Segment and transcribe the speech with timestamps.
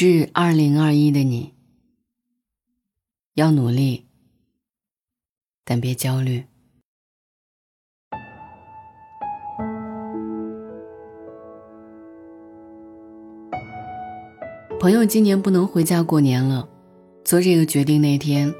[0.00, 1.54] 致二零二一的你，
[3.34, 4.06] 要努力，
[5.64, 6.44] 但别焦虑。
[14.78, 16.68] 朋友今年不能回家过年了，
[17.24, 18.54] 做这个决定那天，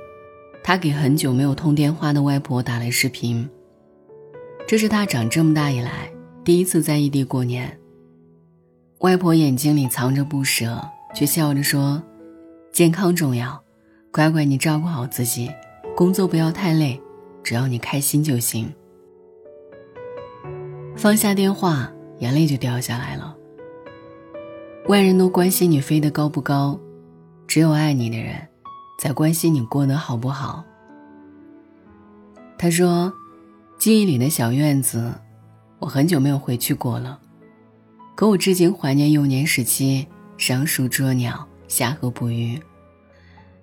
[0.64, 3.48] 他给很久没有通电话的外婆打了视频。
[4.66, 6.12] 这是他长这么大以来
[6.43, 7.79] 第一次在异地过年。
[8.98, 10.84] 外婆眼睛里藏着不舍，
[11.18, 12.00] 却笑着说
[12.70, 13.60] ：“健康重要，
[14.12, 15.50] 乖乖你照顾好自己，
[15.96, 17.02] 工作不要太累，
[17.42, 18.72] 只要你开心就行。”
[20.95, 21.90] 放下电话，
[22.20, 23.36] 眼泪就掉下来了。
[24.86, 26.78] 外人都关心你飞得高不高，
[27.48, 28.37] 只有爱你的人，
[29.00, 30.64] 才关心你过得好不好。
[32.56, 33.12] 他说
[33.76, 35.12] ：“记忆里的小院子，
[35.80, 37.18] 我很久没有回去过了，
[38.14, 40.06] 可我至今怀念幼年时期
[40.38, 42.59] 赏树捉鸟、下河捕鱼，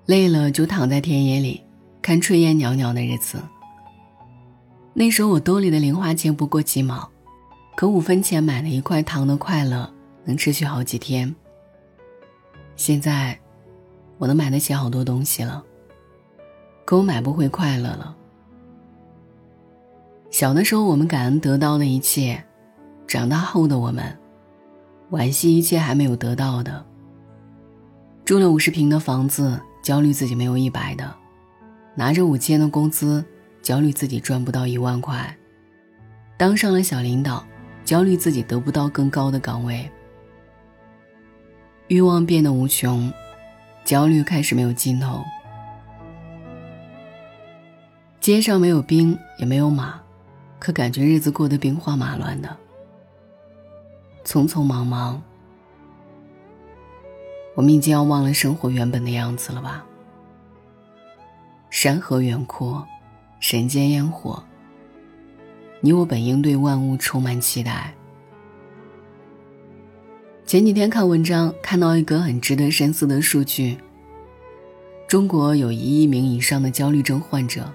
[0.06, 1.64] 累了就躺在田野里
[2.04, 3.42] 看炊烟袅袅的日子。
[4.94, 7.10] 那时候我兜里的零花钱不过几毛，
[7.76, 9.92] 可五分钱买了一块糖的快乐。”
[10.28, 11.36] 能持续好几天。
[12.76, 13.40] 现在，
[14.18, 15.64] 我能买得起好多东西了，
[16.84, 18.18] 可我买不回快乐了。
[20.32, 22.44] 小的时候，我们感恩得到的一切；
[23.06, 24.18] 长大后的我们，
[25.16, 26.86] 惋惜一切还没有得到的。
[28.26, 31.06] 住了五十平的房子，焦虑自己没有一百的；
[31.96, 33.24] 拿着五千的工资，
[33.62, 35.16] 焦虑自己赚不到一万块；
[36.38, 37.46] 当上了小领导，
[37.84, 39.90] 焦虑自己得不到更高的岗位。
[41.88, 43.14] 欲望变得无穷，
[43.84, 45.24] 焦虑开始没有尽头。
[48.20, 50.02] 街上没有兵，也没有马，
[50.58, 52.58] 可感觉日子过得兵荒马乱的，
[54.26, 55.22] 匆匆忙忙。
[57.54, 59.86] 我们已经要忘了生活原本的样子了吧？
[61.70, 62.86] 山河远阔，
[63.40, 64.44] 人间烟火。
[65.80, 67.94] 你我本应对万物充满期待。
[70.46, 73.78] 前几天看文章，看到一个很值得深思的数据：
[75.08, 77.72] 中国有一亿名以上的焦虑症患者。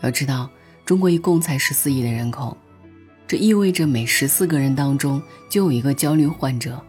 [0.00, 0.48] 要知道，
[0.84, 2.56] 中国一共才十四亿的人口，
[3.28, 6.80] 这意味着每十四个人当中就有一个焦虑患者。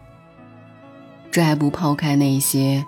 [1.30, 2.82] 这还不抛开那些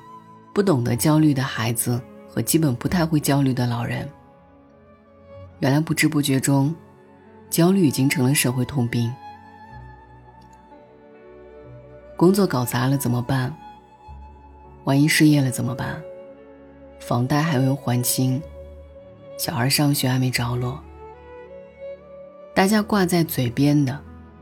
[0.54, 4.08] 不懂得焦虑的孩子和基本不太会焦虑的老人。
[5.60, 6.74] 原来不知不觉中，
[7.50, 9.12] 焦虑已经成了社会通病。
[12.16, 13.54] 工作搞砸了怎么办？
[14.84, 16.02] 万一失业了怎么办？
[16.98, 18.42] 房贷还没有还清，
[19.36, 20.82] 小孩上学还没着落。
[22.54, 23.98] 大家挂在嘴边的，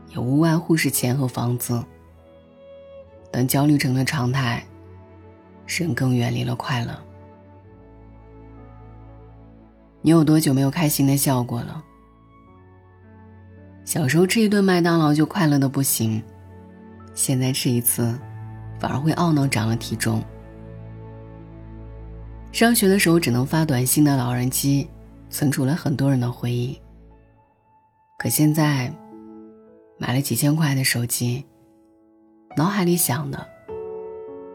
[0.09, 1.83] 也无外乎是钱和房子。
[3.31, 4.65] 等焦虑成了常态，
[5.65, 6.93] 人更远离了快乐。
[10.01, 11.83] 你有多久没有开心的笑过了？
[13.85, 16.21] 小时候吃一顿麦当劳就快乐的不行。
[17.13, 18.17] 现在吃一次，
[18.79, 20.23] 反而会懊恼长了体重。
[22.51, 24.89] 上学的时候只能发短信的老人机，
[25.29, 26.77] 存储了很多人的回忆。
[28.21, 28.93] 可现在，
[29.97, 31.43] 买了几千块的手机，
[32.55, 33.47] 脑海里想的，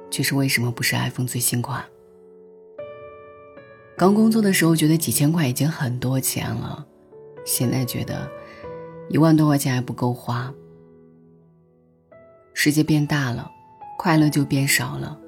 [0.08, 1.84] 却是为什么不是 iPhone 最新款？
[3.96, 6.86] 刚工作的时候觉得几千块已经很多钱了，
[7.44, 8.30] 现在觉得
[9.08, 10.54] 一万多块钱还不够花。
[12.54, 13.50] 世界变大了，
[13.98, 15.18] 快乐就变少了，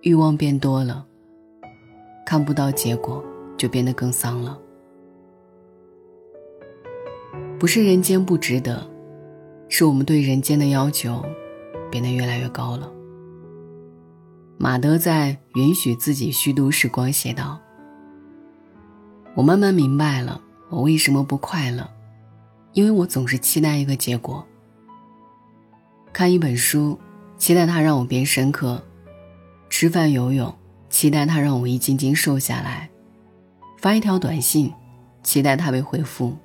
[0.00, 1.06] 欲望变多了，
[2.24, 3.22] 看不到结果
[3.58, 4.58] 就变得更丧了。
[7.62, 8.84] 不是人间不值得，
[9.68, 11.24] 是我们对人间的要求
[11.92, 12.90] 变得越来越高了。
[14.58, 17.60] 马德在《允许自己虚度时光》写道
[19.36, 21.88] ：“我慢慢明白了，我为什么不快乐，
[22.72, 24.44] 因为我总是期待一个结果。”
[26.12, 26.98] 看一本书，
[27.38, 28.76] 期待它让我变深刻；
[29.70, 30.52] 吃饭游泳，
[30.90, 32.88] 期待它让我一斤斤瘦下来；
[33.78, 34.72] 发一条短信，
[35.22, 36.36] 期待它被回复；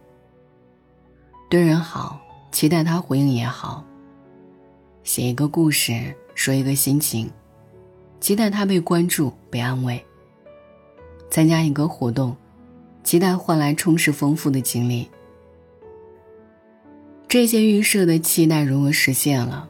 [1.49, 2.19] 对人好，
[2.51, 3.81] 期待他回应也好；
[5.03, 7.31] 写一个故事，说一个心情，
[8.19, 9.97] 期待他被关注、被安慰；
[11.29, 12.35] 参加一个活动，
[13.01, 15.09] 期待换来充实丰富的经历。
[17.29, 19.69] 这些预设的期待如果实现了，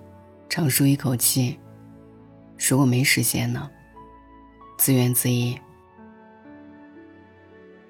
[0.50, 1.60] 长舒一口气；
[2.58, 3.70] 如果没实现呢，
[4.80, 5.62] 自怨自艾。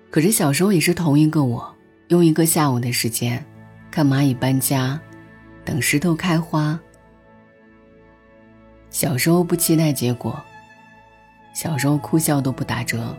[0.10, 1.74] 可是小时候也是同一个我，
[2.10, 3.46] 用一个下午的时间，
[3.98, 5.02] 看蚂蚁搬家，
[5.66, 6.80] 等石头开花。
[8.92, 10.40] 小时候不期待结果，
[11.52, 13.18] 小时候哭笑都不打折。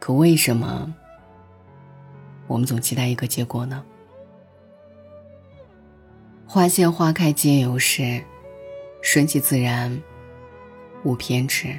[0.00, 0.92] 可为什么
[2.48, 3.80] 我们总期待一个结果呢？
[6.44, 8.20] 花谢花开皆有时，
[9.02, 10.02] 顺其自然，
[11.04, 11.78] 勿偏执。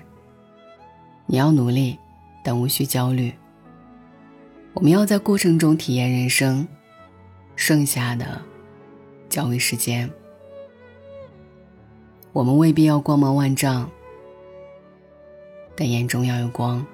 [1.26, 2.00] 你要努力，
[2.42, 3.34] 但无需焦虑。
[4.74, 6.66] 我们要在过程中体验人生，
[7.56, 8.42] 剩下的
[9.30, 10.10] 交给时间。
[12.34, 13.90] 我们未必要光芒万丈，
[15.76, 16.86] 但眼中要有光，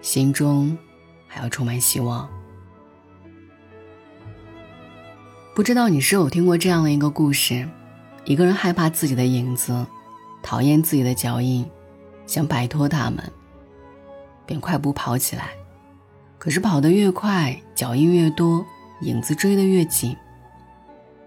[0.00, 0.76] 心中
[1.26, 2.28] 还要充满希望。
[5.54, 7.68] 不知道你是否听过这样的一个故事：
[8.24, 9.86] 一个人害怕自己的影子，
[10.42, 11.68] 讨厌自己的脚印，
[12.26, 13.32] 想摆脱他们，
[14.46, 15.50] 便快步跑起来。
[16.38, 18.66] 可是跑得越快，脚印越多，
[19.00, 20.16] 影子追得越紧。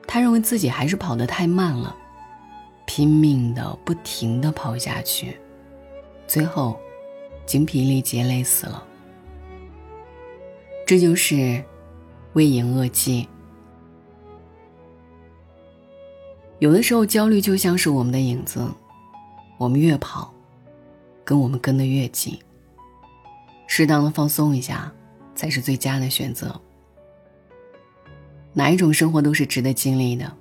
[0.08, 1.96] 他认为自己还是跑得太慢了。
[2.86, 5.38] 拼命的、不停的跑下去，
[6.26, 6.80] 最后
[7.46, 8.82] 精疲力竭，累死了。
[10.86, 11.62] 这就是
[12.32, 13.28] 为赢恶计。
[16.60, 18.66] 有的时候，焦虑就像是我们的影子，
[19.58, 20.34] 我们越跑，
[21.26, 22.40] 跟我们跟得越紧。
[23.68, 24.90] 适当的放松一下，
[25.36, 26.58] 才是最佳的选择。
[28.58, 30.34] 哪一种生活都是值得经历的。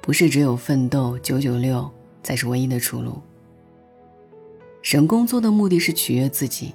[0.00, 1.88] 不是只有奋斗九九六
[2.22, 3.20] 才是唯一的出路。
[4.82, 6.74] 人工作的目的是取悦自己，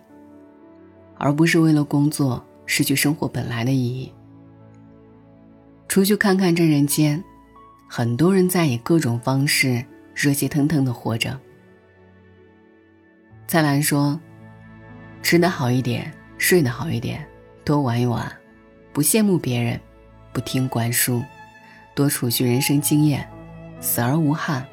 [1.17, 4.13] 而不是为了工作失去生活本来的意义。
[5.87, 7.21] 出去看看这人间，
[7.89, 11.35] 很多人在以各种方式热气腾腾的活着。
[13.47, 14.19] 蔡澜说
[15.23, 17.27] ：“吃得好一点，睡得好一点，
[17.65, 18.31] 多玩一玩，
[18.93, 19.79] 不羡慕别人，
[20.37, 21.23] 不听管束。”
[21.95, 23.27] 多储蓄人生经验，
[23.79, 24.63] 死而无憾。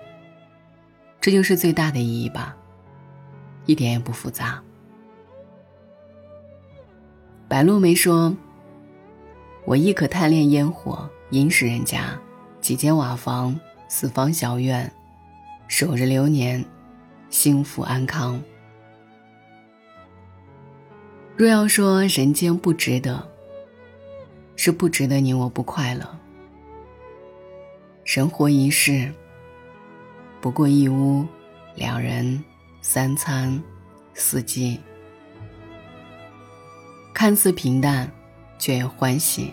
[1.22, 2.54] 这就是最大的意义吧，
[3.64, 4.62] 一点也不复杂。
[7.48, 8.36] 白露梅说
[9.64, 12.10] ：“我亦可贪恋烟火，殷实人家，
[12.60, 13.58] 几间瓦房，
[13.88, 14.92] 四方小院，
[15.66, 16.62] 守着流年，
[17.30, 18.38] 幸福安康。”
[21.38, 23.26] 若要说人间不值得，
[24.56, 26.18] 是不值得你我不快乐。
[28.04, 29.12] 生活一世，
[30.40, 31.26] 不过一屋，
[31.74, 32.42] 两人，
[32.82, 33.62] 三餐，
[34.12, 34.78] 四季，
[37.12, 38.10] 看似平淡，
[38.58, 39.52] 却又欢喜。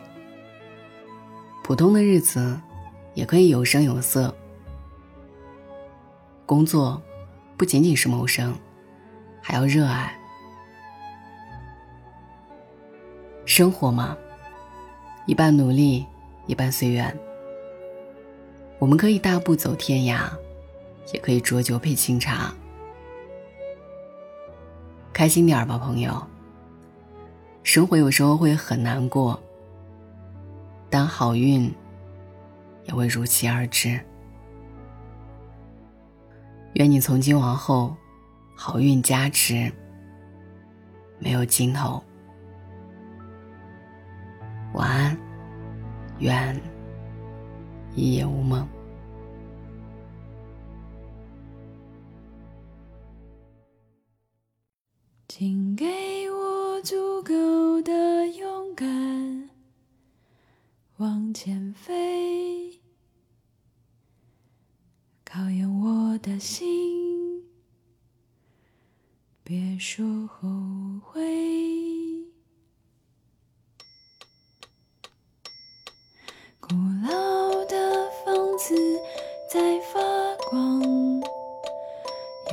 [1.63, 2.59] 普通的日子，
[3.13, 4.36] 也可以有声有色。
[6.45, 7.01] 工作，
[7.56, 8.53] 不仅仅是谋生，
[9.42, 10.13] 还要热爱。
[13.45, 14.18] 生活嘛，
[15.27, 16.06] 一半努力，
[16.47, 17.18] 一半随缘。
[18.79, 20.29] 我们可以大步走天涯，
[21.13, 22.53] 也可以浊酒配清茶。
[25.13, 26.21] 开心点儿吧，朋友。
[27.63, 29.39] 生活有时候会很难过，
[30.89, 31.71] 但好运
[32.85, 34.00] 也会如期而至。
[36.74, 37.95] 愿你从今往后，
[38.56, 39.71] 好运加持，
[41.19, 42.03] 没有尽头。
[46.21, 46.56] 愿。
[47.94, 48.65] 一夜无梦，
[55.27, 55.86] 请给
[56.31, 59.50] 我足够的勇敢，
[60.98, 62.79] 往前飞，
[65.25, 67.43] 考验我的心，
[69.43, 70.48] 别说后
[71.03, 71.40] 悔。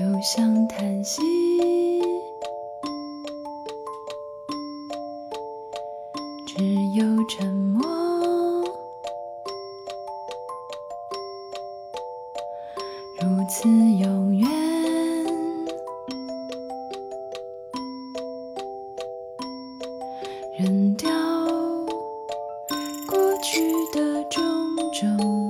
[0.01, 1.21] 又像叹息，
[6.47, 6.65] 只
[6.95, 7.85] 有沉默，
[13.21, 14.49] 如此永远，
[20.61, 21.11] 扔掉。
[23.09, 24.43] 过去的种
[24.93, 25.48] 种。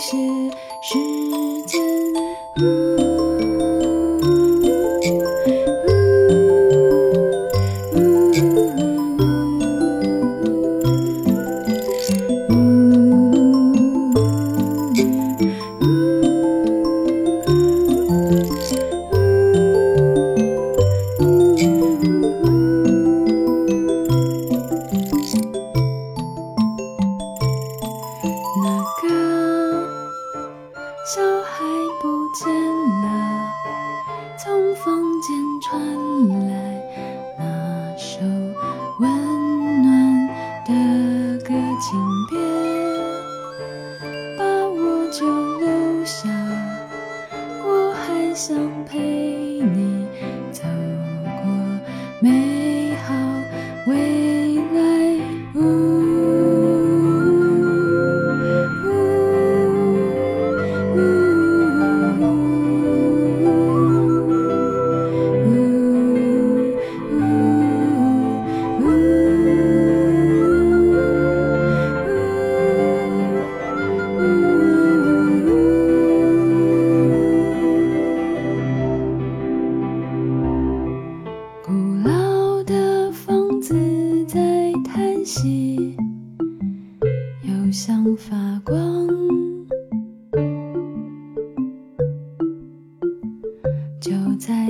[0.00, 0.16] 些
[0.80, 0.94] 时
[1.66, 2.89] 间。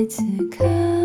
[0.00, 0.99] 在此刻。